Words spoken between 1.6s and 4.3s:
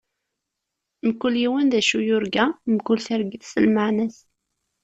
d acu yurga, mkul targit s lmeɛna-s.